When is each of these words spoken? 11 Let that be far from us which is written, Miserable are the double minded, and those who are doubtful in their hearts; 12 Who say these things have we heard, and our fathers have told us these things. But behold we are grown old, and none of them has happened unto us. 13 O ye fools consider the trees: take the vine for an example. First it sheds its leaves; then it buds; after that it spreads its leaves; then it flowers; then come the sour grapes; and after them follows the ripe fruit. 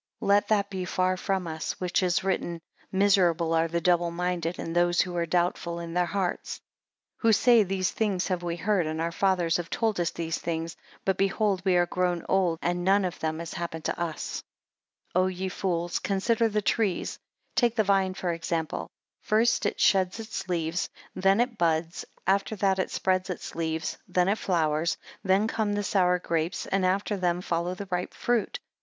11 0.23 0.27
Let 0.35 0.47
that 0.47 0.69
be 0.71 0.83
far 0.83 1.15
from 1.15 1.45
us 1.45 1.79
which 1.79 2.01
is 2.01 2.23
written, 2.23 2.59
Miserable 2.91 3.53
are 3.53 3.67
the 3.67 3.79
double 3.79 4.09
minded, 4.09 4.57
and 4.57 4.75
those 4.75 5.01
who 5.01 5.15
are 5.15 5.27
doubtful 5.27 5.79
in 5.79 5.93
their 5.93 6.07
hearts; 6.07 6.57
12 7.19 7.21
Who 7.29 7.33
say 7.33 7.61
these 7.61 7.91
things 7.91 8.27
have 8.29 8.41
we 8.41 8.55
heard, 8.55 8.87
and 8.87 8.99
our 8.99 9.11
fathers 9.11 9.57
have 9.57 9.69
told 9.69 9.99
us 9.99 10.09
these 10.09 10.39
things. 10.39 10.75
But 11.05 11.17
behold 11.19 11.61
we 11.63 11.75
are 11.75 11.85
grown 11.85 12.25
old, 12.27 12.57
and 12.63 12.83
none 12.83 13.05
of 13.05 13.19
them 13.19 13.37
has 13.37 13.53
happened 13.53 13.87
unto 13.89 14.01
us. 14.01 14.41
13 15.13 15.23
O 15.23 15.27
ye 15.27 15.49
fools 15.49 15.99
consider 15.99 16.49
the 16.49 16.63
trees: 16.63 17.19
take 17.55 17.75
the 17.75 17.83
vine 17.83 18.15
for 18.15 18.29
an 18.31 18.35
example. 18.35 18.89
First 19.21 19.67
it 19.67 19.79
sheds 19.79 20.19
its 20.19 20.49
leaves; 20.49 20.89
then 21.13 21.39
it 21.39 21.59
buds; 21.59 22.05
after 22.25 22.55
that 22.55 22.79
it 22.79 22.89
spreads 22.89 23.29
its 23.29 23.53
leaves; 23.53 23.99
then 24.07 24.29
it 24.29 24.39
flowers; 24.39 24.97
then 25.23 25.47
come 25.47 25.73
the 25.73 25.83
sour 25.83 26.17
grapes; 26.17 26.65
and 26.65 26.87
after 26.87 27.17
them 27.17 27.39
follows 27.41 27.77
the 27.77 27.85
ripe 27.91 28.15
fruit. 28.15 28.57